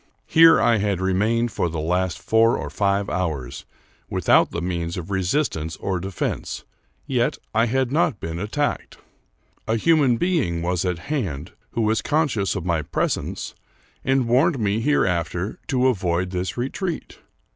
Here 0.25 0.59
I 0.59 0.77
had 0.79 0.99
remained 0.99 1.51
for 1.51 1.69
the 1.69 1.79
last 1.79 2.17
four 2.17 2.57
or 2.57 2.71
five 2.71 3.07
hours, 3.07 3.65
with 4.09 4.29
out 4.29 4.49
the 4.49 4.59
means 4.59 4.97
of 4.97 5.11
resistance 5.11 5.75
or 5.75 5.99
defense; 5.99 6.63
yet 7.05 7.37
I 7.53 7.67
had 7.67 7.91
not 7.91 8.19
been 8.19 8.39
attacked. 8.39 8.97
A 9.67 9.75
human 9.77 10.17
being 10.17 10.63
was 10.63 10.85
at 10.85 10.97
hand, 11.13 11.51
who 11.73 11.81
was 11.81 12.01
conscious 12.01 12.55
of 12.55 12.65
my 12.65 12.81
presence, 12.81 13.53
and 14.03 14.27
warned 14.27 14.57
me 14.57 14.79
hereafter 14.79 15.59
to 15.67 15.85
avoid 15.85 16.31
this 16.31 16.57
re 16.57 16.71
treat. 16.71 17.19